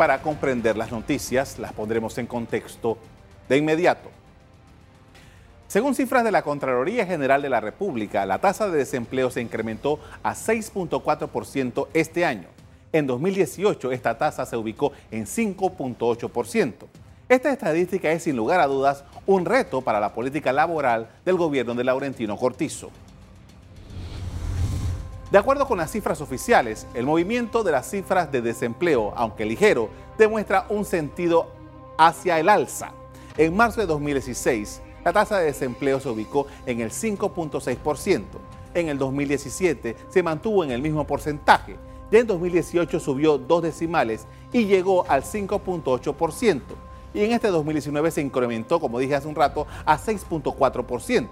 [0.00, 2.96] Para comprender las noticias, las pondremos en contexto
[3.50, 4.08] de inmediato.
[5.68, 10.00] Según cifras de la Contraloría General de la República, la tasa de desempleo se incrementó
[10.22, 12.48] a 6.4% este año.
[12.94, 16.72] En 2018 esta tasa se ubicó en 5.8%.
[17.28, 21.74] Esta estadística es sin lugar a dudas un reto para la política laboral del gobierno
[21.74, 22.90] de Laurentino Cortizo.
[25.30, 29.88] De acuerdo con las cifras oficiales, el movimiento de las cifras de desempleo, aunque ligero,
[30.18, 31.52] demuestra un sentido
[31.96, 32.92] hacia el alza.
[33.36, 38.22] En marzo de 2016, la tasa de desempleo se ubicó en el 5.6%.
[38.74, 41.76] En el 2017 se mantuvo en el mismo porcentaje.
[42.10, 46.60] Y en 2018 subió dos decimales y llegó al 5.8%.
[47.14, 51.28] Y en este 2019 se incrementó, como dije hace un rato, a 6.4%.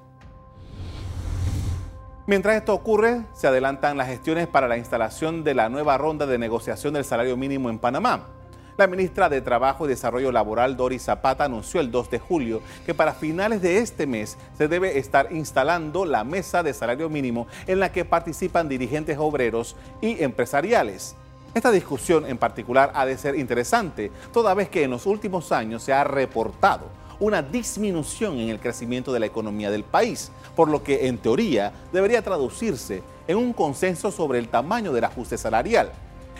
[2.27, 6.37] Mientras esto ocurre, se adelantan las gestiones para la instalación de la nueva ronda de
[6.37, 8.27] negociación del salario mínimo en Panamá.
[8.75, 12.93] La ministra de Trabajo y Desarrollo Laboral, Doris Zapata, anunció el 2 de julio que
[12.93, 17.79] para finales de este mes se debe estar instalando la mesa de salario mínimo en
[17.79, 21.15] la que participan dirigentes obreros y empresariales.
[21.53, 25.81] Esta discusión en particular ha de ser interesante, toda vez que en los últimos años
[25.81, 26.89] se ha reportado
[27.19, 31.71] una disminución en el crecimiento de la economía del país, por lo que en teoría
[31.91, 35.91] debería traducirse en un consenso sobre el tamaño del ajuste salarial.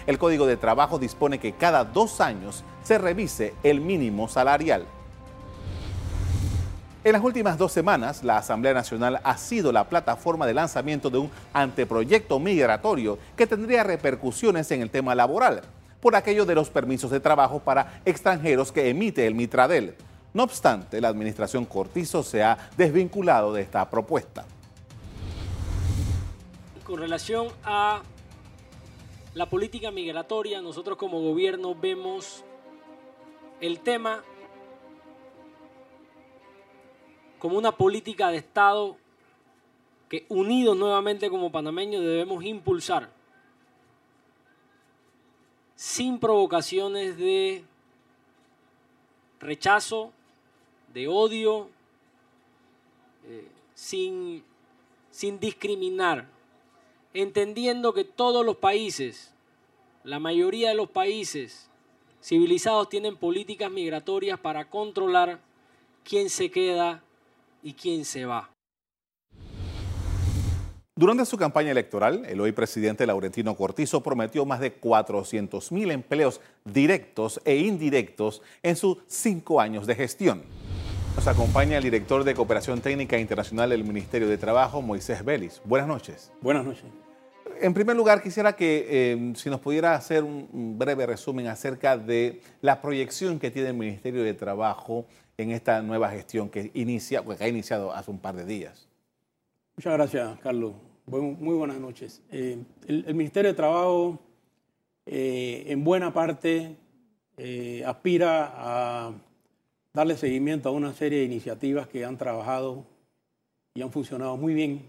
[0.06, 4.86] El Código de Trabajo dispone que cada dos años se revise el mínimo salarial.
[7.04, 11.20] En las últimas dos semanas, la Asamblea Nacional ha sido la plataforma de lanzamiento de
[11.20, 15.62] un anteproyecto migratorio que tendría repercusiones en el tema laboral,
[16.02, 19.96] por aquello de los permisos de trabajo para extranjeros que emite el Mitradel.
[20.38, 24.46] No obstante, la administración Cortizo se ha desvinculado de esta propuesta.
[26.84, 28.04] Con relación a
[29.34, 32.44] la política migratoria, nosotros como gobierno vemos
[33.62, 34.24] el tema
[37.40, 38.96] como una política de Estado
[40.08, 43.10] que unidos nuevamente como panameños debemos impulsar
[45.76, 47.66] sin provocaciones de
[49.40, 50.14] rechazo
[50.98, 51.70] de odio,
[53.30, 54.44] eh, sin,
[55.12, 56.26] sin discriminar,
[57.14, 59.32] entendiendo que todos los países,
[60.04, 61.70] la mayoría de los países
[62.20, 65.40] civilizados tienen políticas migratorias para controlar
[66.04, 67.04] quién se queda
[67.62, 68.50] y quién se va.
[70.96, 76.42] Durante su campaña electoral, el hoy presidente Laurentino Cortizo prometió más de 400 mil empleos
[76.66, 80.57] directos e indirectos en sus cinco años de gestión.
[81.18, 85.60] Nos acompaña el director de Cooperación Técnica Internacional del Ministerio de Trabajo, Moisés Vélez.
[85.66, 86.32] Buenas noches.
[86.42, 86.84] Buenas noches.
[87.60, 92.40] En primer lugar, quisiera que eh, si nos pudiera hacer un breve resumen acerca de
[92.62, 95.08] la proyección que tiene el Ministerio de Trabajo
[95.38, 98.88] en esta nueva gestión que inicia, que ha iniciado hace un par de días.
[99.76, 100.74] Muchas gracias, Carlos.
[101.08, 102.22] muy buenas noches.
[102.32, 104.20] Eh, el, Ministerio de Trabajo,
[105.08, 106.78] eh, en buena parte,
[107.84, 109.14] aspira a
[109.98, 112.86] darle seguimiento a una serie de iniciativas que han trabajado
[113.74, 114.84] y han funcionado muy bien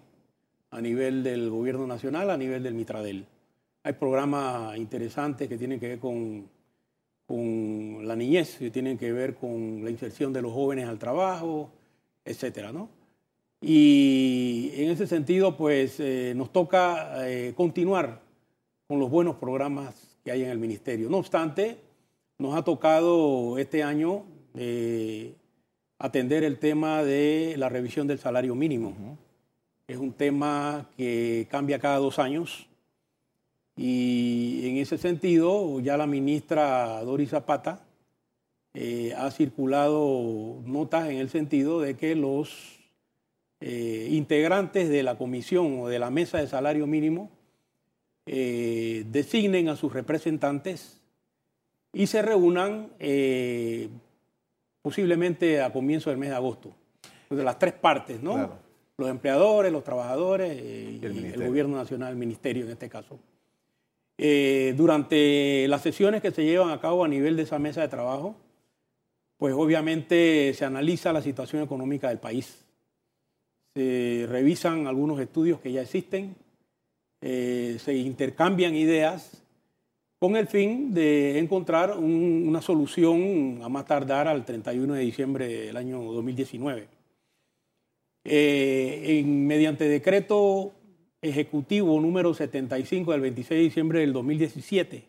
[0.70, 3.24] a nivel del gobierno nacional, a nivel del Mitradel.
[3.84, 6.46] Hay programas interesantes que tienen que ver con,
[7.26, 11.70] con la niñez, que tienen que ver con la inserción de los jóvenes al trabajo,
[12.22, 12.90] etcétera, ¿no?
[13.62, 18.20] Y en ese sentido, pues eh, nos toca eh, continuar
[18.86, 21.08] con los buenos programas que hay en el ministerio.
[21.08, 21.78] No obstante,
[22.36, 24.26] nos ha tocado este año
[25.98, 29.18] atender el tema de la revisión del salario mínimo.
[29.86, 32.68] Es un tema que cambia cada dos años
[33.78, 37.84] y en ese sentido ya la ministra Doris Zapata
[38.74, 42.80] eh, ha circulado notas en el sentido de que los
[43.60, 47.30] eh, integrantes de la comisión o de la mesa de salario mínimo
[48.26, 51.00] eh, designen a sus representantes
[51.92, 52.90] y se reúnan
[54.82, 56.74] posiblemente a comienzo del mes de agosto.
[57.30, 58.58] De las tres partes, ¿no?
[58.96, 63.18] Los empleadores, los trabajadores eh, y, el, gobierno nacional, el ministerio en este caso.
[64.16, 67.88] Eh, durante las sesiones que se llevan a cabo a nivel de esa mesa de
[67.88, 68.34] trabajo,
[69.36, 72.64] pues obviamente se analiza la situación económica del país.
[73.74, 76.34] Se revisan algunos estudios que ya existen,
[77.20, 79.37] eh, se intercambian ideas
[80.18, 85.76] con el fin de encontrar una solución a más tardar al 31 de diciembre del
[85.76, 86.88] año 2019.
[88.24, 90.72] Eh, mediante decreto
[91.22, 95.04] ejecutivo número 75 del 26 de diciembre del 2017,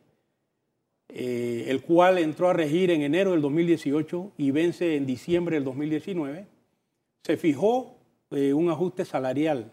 [1.09, 5.63] eh, el cual entró a regir en enero del 2018 y vence en diciembre del
[5.63, 6.45] 2019,
[7.23, 7.97] se fijó
[8.31, 9.71] eh, un ajuste salarial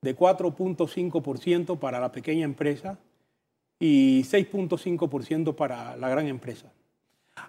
[0.00, 2.98] de 4.5% para la pequeña empresa
[3.78, 6.72] y 6.5% para la gran empresa.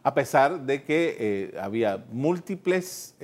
[0.04, 3.16] A pesar de que eh, había múltiples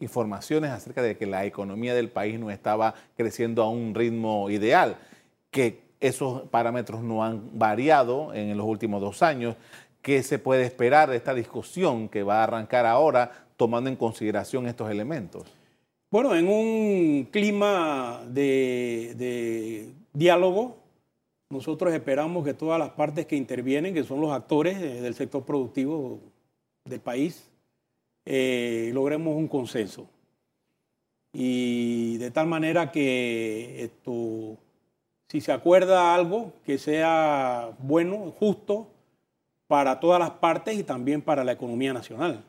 [0.00, 4.96] informaciones acerca de que la economía del país no estaba creciendo a un ritmo ideal,
[5.50, 9.56] que esos parámetros no han variado en los últimos dos años.
[10.02, 14.66] ¿Qué se puede esperar de esta discusión que va a arrancar ahora tomando en consideración
[14.66, 15.44] estos elementos?
[16.10, 20.78] Bueno, en un clima de, diálogo,
[21.50, 26.20] nosotros esperamos que todas las partes que intervienen, que son los actores del sector productivo
[26.84, 27.50] del país,
[28.24, 30.08] eh, logremos un consenso.
[31.32, 34.56] Y de tal manera que esto
[35.30, 38.88] si se acuerda algo que sea bueno, justo
[39.68, 42.42] para todas las partes y también para la economía nacional.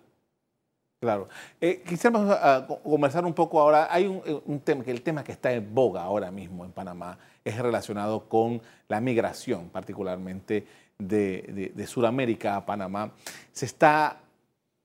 [1.01, 1.29] Claro.
[1.59, 3.87] Eh, quisiéramos ah, conversar un poco ahora.
[3.89, 7.17] Hay eh, un, tema, que el tema que está en boga ahora mismo en Panamá
[7.43, 10.63] es relacionado con la migración, particularmente
[10.99, 13.13] de, Sudamérica a Panamá.
[13.51, 14.19] Se está,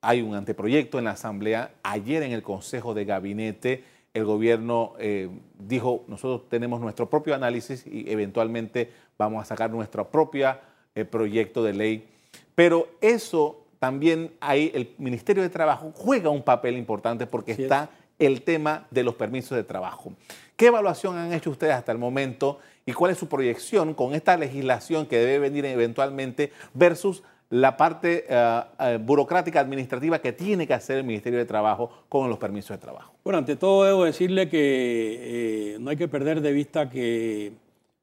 [0.01, 1.73] hay un anteproyecto en la Asamblea.
[1.83, 3.85] Ayer en el Consejo de Gabinete
[4.15, 5.29] el gobierno eh,
[5.59, 10.57] dijo, nosotros tenemos nuestro propio análisis y eventualmente vamos a sacar nuestro propio
[10.95, 12.09] eh, proyecto de ley.
[12.55, 18.43] Pero eso también ahí el Ministerio de Trabajo juega un papel importante porque está el
[18.43, 20.13] tema de los permisos de trabajo.
[20.57, 24.37] ¿Qué evaluación han hecho ustedes hasta el momento y cuál es su proyección con esta
[24.37, 30.75] legislación que debe venir eventualmente versus la parte eh, eh, burocrática administrativa que tiene que
[30.75, 33.13] hacer el Ministerio de Trabajo con los permisos de trabajo.
[33.23, 37.53] Bueno, ante todo debo decirle que eh, no hay que perder de vista que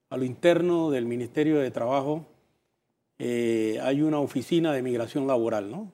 [0.09, 2.25] a lo interno del Ministerio de Trabajo
[3.81, 5.91] hay una oficina de migración laboral, ¿no?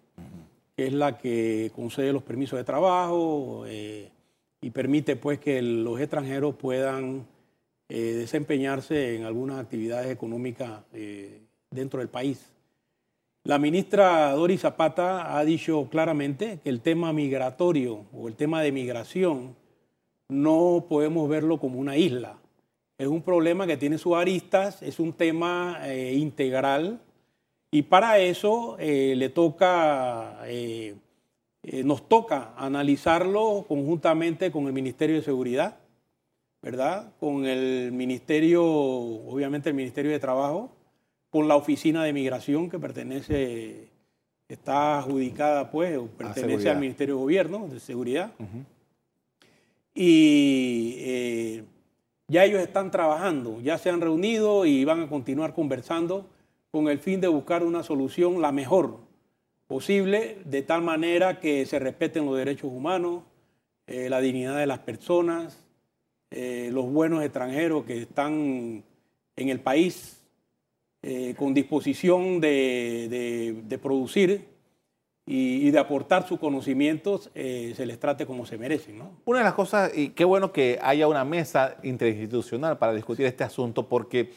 [0.77, 7.25] Es la que concede los permisos de trabajo y permite pues que los extranjeros puedan
[7.87, 10.81] desempeñarse en algunas actividades económicas
[11.69, 12.49] dentro del país.
[13.45, 18.71] La ministra Doris Zapata ha dicho claramente que el tema migratorio o el tema de
[18.71, 19.55] migración
[20.27, 22.37] no podemos verlo como una isla.
[22.97, 26.99] Es un problema que tiene sus aristas, es un tema eh, integral
[27.71, 30.95] y para eso eh, le toca, eh,
[31.83, 35.77] nos toca analizarlo conjuntamente con el Ministerio de Seguridad,
[36.61, 37.13] ¿verdad?
[37.19, 40.71] Con el Ministerio, obviamente el Ministerio de Trabajo,
[41.29, 43.87] con la oficina de migración que pertenece,
[44.47, 48.31] está adjudicada pues, pertenece al Ministerio de Gobierno de Seguridad.
[49.93, 51.63] Y eh,
[52.27, 56.25] ya ellos están trabajando, ya se han reunido y van a continuar conversando
[56.71, 58.99] con el fin de buscar una solución la mejor
[59.67, 63.23] posible, de tal manera que se respeten los derechos humanos,
[63.87, 65.63] eh, la dignidad de las personas,
[66.31, 68.83] eh, los buenos extranjeros que están
[69.35, 70.21] en el país
[71.01, 74.45] eh, con disposición de, producir
[75.31, 78.99] y, de aportar sus conocimientos, eh, se les trate como se merecen.
[79.25, 83.43] Una de las cosas, y qué bueno que haya una mesa interinstitucional para discutir este
[83.43, 84.33] asunto, porque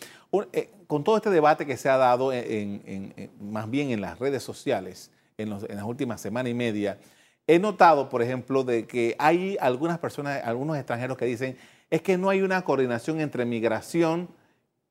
[0.53, 2.31] eh, con todo este debate que se ha dado
[3.41, 6.99] más bien en las redes sociales en, en las últimas semanas y media,
[7.47, 11.57] he notado, por ejemplo, de que hay algunas personas, algunos extranjeros que dicen,
[11.89, 14.29] es que no hay una coordinación entre migración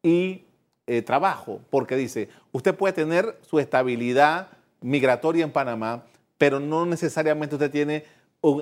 [0.01, 0.45] y
[0.87, 4.47] eh, trabajo, porque dice, usted puede tener su estabilidad
[4.81, 6.03] migratoria en Panamá,
[6.37, 8.03] pero no necesariamente usted tiene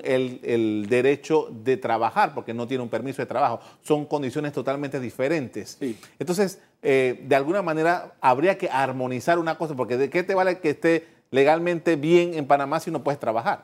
[0.04, 3.62] el, derecho de trabajar, porque no tiene un permiso de trabajo.
[3.82, 5.78] Son condiciones totalmente diferentes.
[6.20, 10.60] Entonces, eh, de alguna manera, habría que armonizar una cosa, porque ¿de qué te vale
[10.60, 13.64] que esté legalmente bien en Panamá si no puedes trabajar?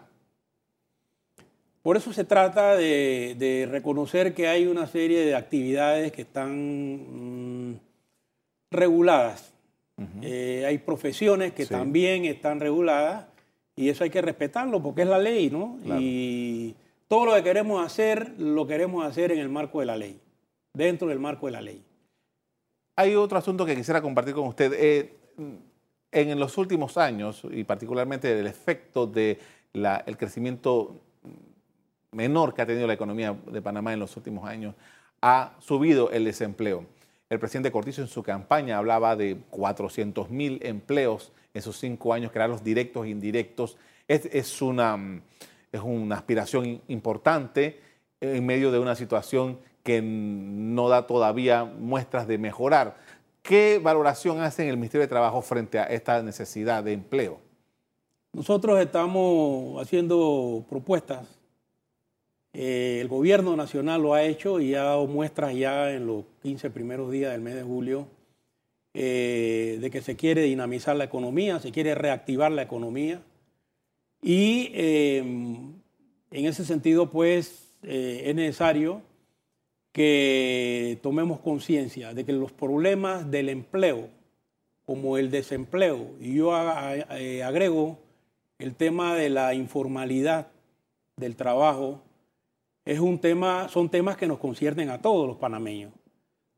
[1.81, 7.79] Por eso se trata de, reconocer que hay una serie de actividades que están mm,
[8.71, 9.54] reguladas.
[10.21, 13.27] Eh, hay profesiones que también están reguladas
[13.75, 15.79] y eso hay que respetarlo porque es la ley, ¿no?
[15.99, 16.75] Y
[17.07, 20.19] todo lo que queremos hacer, lo queremos hacer en el marco de la ley,
[20.73, 21.83] dentro del marco de la ley.
[22.97, 24.73] hay otro asunto que quisiera compartir con usted.
[24.73, 25.13] Eh,
[26.11, 29.37] en los últimos años, y particularmente el efecto del
[29.73, 31.01] el crecimiento
[32.11, 34.75] menor que ha tenido la economía de Panamá en los últimos años,
[35.21, 36.85] ha subido el desempleo.
[37.27, 42.31] El presidente Cortizo en su campaña hablaba de 400 mil empleos en sus cinco años,
[42.31, 43.77] crearlos directos e indirectos.
[44.07, 45.21] Es, una,
[45.71, 47.79] es una aspiración importante
[48.21, 52.97] en medio de una situación que no da todavía muestras de mejorar.
[53.41, 57.39] ¿Qué valoración hace en el Ministerio de Trabajo frente a esta necesidad de empleo?
[58.33, 61.27] Nosotros estamos haciendo propuestas.
[62.57, 66.69] Eh, el gobierno nacional lo ha hecho y ha dado muestras ya en los 15
[66.69, 68.07] primeros días del mes de julio
[68.93, 73.21] eh, de que se quiere dinamizar la economía, se quiere reactivar la economía.
[74.21, 75.75] Y eh, en
[76.31, 79.01] ese sentido, pues, es necesario
[79.95, 84.09] que tomemos conciencia de que los problemas del empleo,
[84.85, 86.51] como el desempleo, y yo
[87.11, 87.97] eh, agrego
[88.59, 90.47] el tema de la informalidad
[91.15, 92.01] del trabajo,
[92.85, 95.91] es un tema, son temas que nos conciernen a todos los panameños.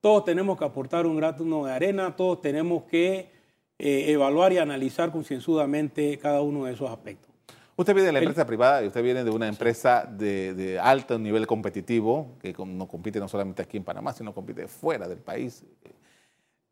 [0.01, 3.31] Todos tenemos que aportar un grano de arena, todos tenemos que
[3.79, 7.31] eh, evaluar y analizar concienzudamente cada uno de esos aspectos.
[7.77, 11.45] Usted viene de la empresa privada y usted viene de una empresa de, alto nivel
[11.45, 15.91] competitivo, que no compite no solamente aquí en Panamá, sino compite fuera del país, eh,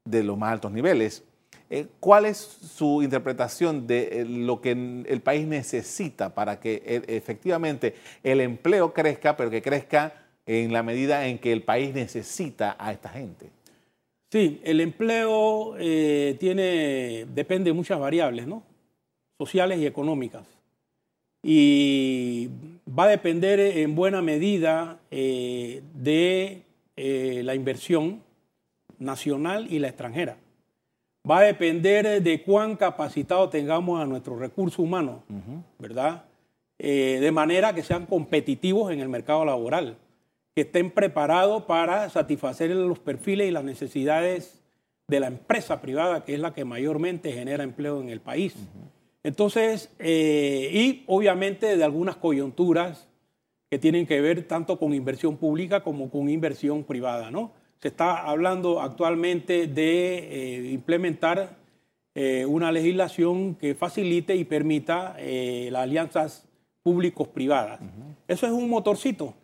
[0.03, 1.23] de los más altos niveles.
[1.69, 7.95] Eh, ¿Cuál es su interpretación de eh, lo que el país necesita para que efectivamente
[8.23, 10.13] el empleo crezca, pero que crezca
[10.45, 13.49] en la medida en que el país necesita a esta gente?
[14.31, 18.63] Sí, el empleo tiene, depende de muchas variables, ¿no?
[19.37, 20.45] Sociales y económicas
[21.47, 22.49] y
[22.89, 26.63] va a depender en buena medida eh, de
[26.95, 28.23] eh, la inversión
[28.97, 30.37] nacional y la extranjera.
[31.29, 35.21] Va a depender de cuán capacitado tengamos a nuestros recursos humanos,
[35.79, 36.25] ¿verdad?
[36.77, 39.97] Eh, de manera que sean competitivos en el mercado laboral,
[40.53, 44.61] que estén preparados para satisfacer los perfiles y las necesidades
[45.07, 48.55] de la empresa privada, que es la que mayormente genera empleo en el país.
[49.23, 53.07] Entonces, eh, y obviamente de algunas coyunturas
[53.69, 57.51] que tienen que ver tanto con inversión pública como con inversión privada, ¿no?
[57.85, 61.55] Se está hablando actualmente de eh, implementar
[62.15, 66.47] eh, una legislación que facilite y permita las alianzas
[66.81, 67.79] públicos-privadas.
[68.27, 69.35] Eso es un motorcito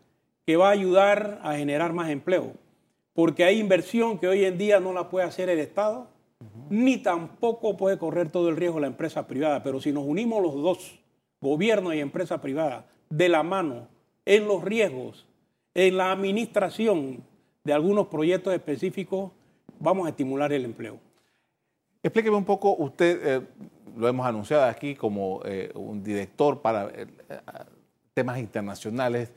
[0.43, 2.53] que va a ayudar a generar más empleo,
[3.13, 6.07] porque hay inversión que hoy en día no la puede hacer el Estado,
[6.71, 9.61] ni tampoco puede correr todo el riesgo la empresa privada.
[9.61, 10.99] Pero si nos unimos los dos,
[11.41, 13.87] gobierno y empresa privada, de la mano
[14.25, 15.27] en los riesgos,
[15.75, 17.29] en la administración
[17.63, 19.31] de algunos proyectos específicos,
[19.79, 20.97] vamos a estimular el empleo.
[22.03, 23.41] Explíqueme un poco, usted eh,
[23.95, 27.05] lo hemos anunciado aquí como eh, un director para eh,
[28.13, 29.31] temas internacionales,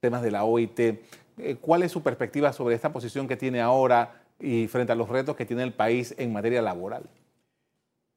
[0.00, 0.80] temas de la OIT.
[1.60, 4.18] ¿Cuál es su perspectiva sobre esta posición que tiene ahora?
[4.44, 7.04] y frente a los retos que tiene el país en materia laboral?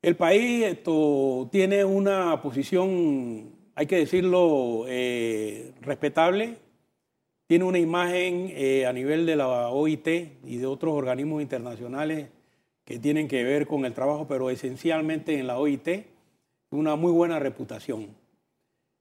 [0.01, 4.85] El país esto, tiene una posición, hay que decirlo,
[5.81, 6.57] respetable.
[7.47, 10.07] Tiene una imagen eh, a nivel de la OIT
[10.43, 12.29] y de otros organismos internacionales
[12.85, 16.07] que tienen que ver con el trabajo, pero esencialmente en la OIT,
[16.71, 18.07] una muy buena reputación.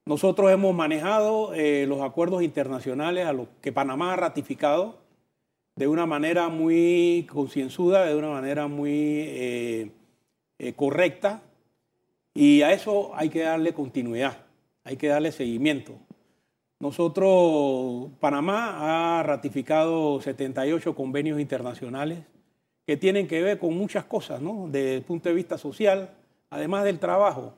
[0.05, 4.99] Nosotros hemos manejado eh, los acuerdos internacionales a los que Panamá ha ratificado
[5.77, 9.91] de una manera muy concienzuda, de una manera muy eh,
[10.77, 11.43] correcta,
[12.35, 14.37] y a eso hay que darle continuidad,
[14.85, 15.99] hay que darle seguimiento.
[16.81, 22.21] Nosotros, Panamá ha ratificado 78 convenios internacionales
[22.87, 24.69] que tienen que ver con muchas cosas, ¿no?
[24.69, 26.11] Desde el punto de vista social,
[26.51, 27.55] además del trabajo,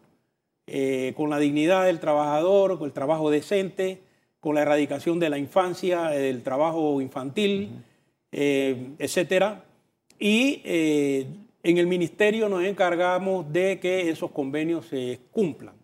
[0.67, 4.01] eh, con la dignidad del trabajador, con el trabajo decente,
[4.41, 7.71] con la erradicación de la infancia, del trabajo infantil.
[8.39, 9.65] Eh, etcétera.
[10.19, 11.27] Y eh,
[11.63, 15.75] en el ministerio nos encargamos de que esos convenios se cumplan.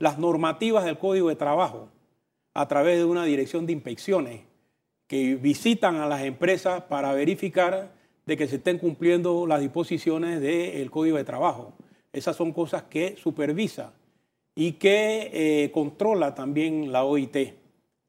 [0.00, 1.88] Las normativas del Código de Trabajo,
[2.54, 4.40] a través de una dirección de inspecciones
[5.06, 7.92] que visitan a las empresas para verificar
[8.26, 11.74] de que se estén cumpliendo las disposiciones del Código de Trabajo.
[12.12, 13.92] Esas son cosas que supervisa
[14.54, 17.54] y que eh, controla también la OIT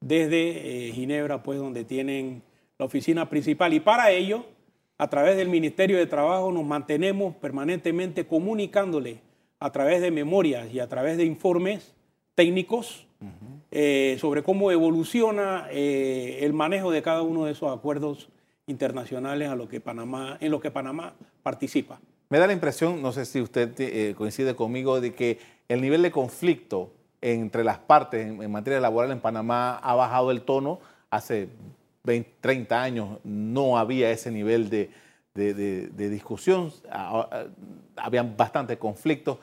[0.01, 2.43] desde Ginebra, pues donde tienen
[2.77, 3.73] la oficina principal.
[3.73, 4.45] Y para ello,
[4.97, 9.21] a través del Ministerio de Trabajo, nos mantenemos permanentemente comunicándole
[9.59, 11.93] a través de memorias y a través de informes
[12.35, 13.07] técnicos
[13.75, 18.29] eh, sobre cómo evoluciona eh, el manejo de cada uno de esos acuerdos
[18.67, 21.99] internacionales a lo que Panamá, en lo que Panamá participa.
[22.29, 25.39] Me da la impresión, no sé si usted eh, coincide conmigo, de que
[25.69, 30.43] el nivel de conflicto entre las partes en, materia laboral en Panamá ha bajado el
[30.43, 30.79] tono.
[31.09, 31.49] Hace
[32.03, 34.91] 20, 30 años no había ese nivel de,
[35.95, 36.71] discusión,
[37.95, 39.39] habían bastantes conflictos.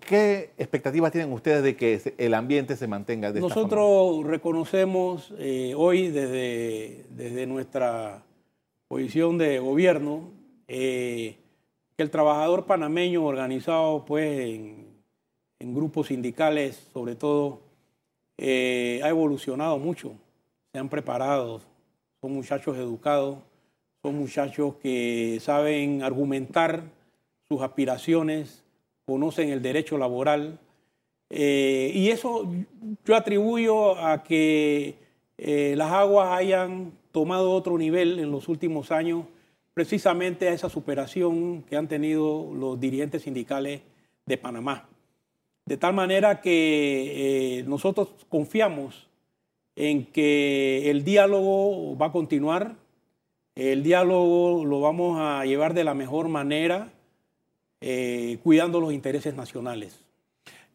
[0.00, 6.08] ¿Qué expectativas tienen ustedes de que el ambiente se mantenga de Nosotros reconocemos eh, hoy
[6.08, 8.22] desde, desde, nuestra
[8.88, 10.30] posición de gobierno
[10.66, 11.36] eh,
[11.96, 14.86] que el trabajador panameño organizado pues, en,
[15.60, 17.60] grupos sindicales, sobre todo,
[18.36, 20.12] eh, ha evolucionado mucho,
[20.72, 21.60] se han preparado,
[22.20, 23.38] son muchachos educados,
[24.02, 26.84] son muchachos que saben argumentar
[27.48, 28.64] sus aspiraciones,
[29.08, 30.58] conocen el derecho laboral.
[31.30, 32.46] Eh, y eso
[33.06, 34.96] yo atribuyo a que
[35.38, 39.24] eh, las aguas hayan tomado otro nivel en los últimos años,
[39.72, 43.80] precisamente a esa superación que han tenido los dirigentes sindicales
[44.26, 44.86] de Panamá.
[45.64, 49.08] De tal manera que eh, nosotros confiamos
[49.74, 52.76] en que el diálogo va a continuar,
[53.54, 56.92] el diálogo lo vamos a llevar de la mejor manera
[57.80, 60.00] eh, cuidando los intereses nacionales.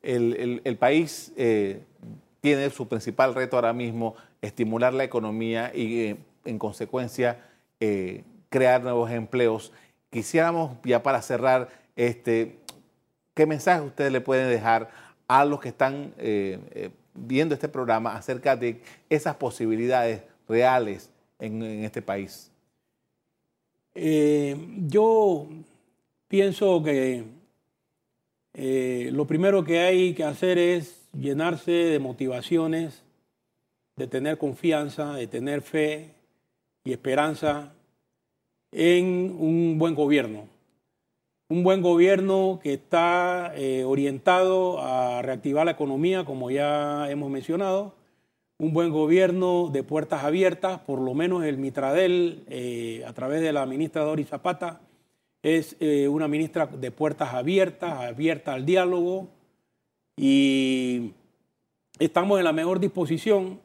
[0.01, 1.81] El, país eh,
[2.41, 7.39] tiene su principal reto ahora mismo, estimular la economía y eh, en consecuencia
[8.49, 9.73] crear nuevos empleos.
[10.09, 11.67] Quisiéramos ya para cerrar,
[11.97, 12.55] este,
[13.33, 14.89] ¿qué mensaje ustedes le pueden dejar
[15.27, 16.13] a los que están
[17.13, 22.49] viendo este programa acerca de esas posibilidades reales en, en este país?
[23.93, 25.47] yo
[26.33, 27.25] pienso que
[28.55, 33.03] eh, lo primero que hay que hacer es llenarse de motivaciones,
[33.97, 36.15] de tener confianza, de tener fe
[36.83, 37.73] y esperanza
[38.71, 40.47] en un buen gobierno.
[41.49, 47.93] Un buen gobierno que está eh, orientado a reactivar la economía, como ya hemos mencionado.
[48.57, 53.53] Un buen gobierno de puertas abiertas, por lo menos el Mitradel, eh, a través de
[53.53, 54.81] la ministra Doris Zapata,
[55.43, 59.27] es eh, una ministra de puertas abiertas, abierta al diálogo
[60.15, 61.11] y
[61.99, 63.59] estamos en la mejor disposición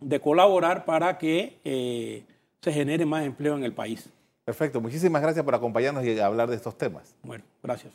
[0.00, 2.24] de colaborar para que eh,
[2.60, 4.08] se genere más empleo en el país.
[4.44, 7.14] Perfecto, muchísimas gracias por acompañarnos y hablar de estos temas.
[7.22, 7.92] Bueno, gracias.